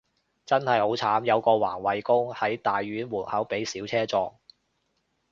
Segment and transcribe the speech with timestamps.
[0.47, 4.33] 真係好慘，有個環衛工，喺大院門口被小車撞